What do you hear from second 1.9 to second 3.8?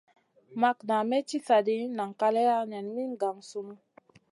nan kaleya nen min gangsunu.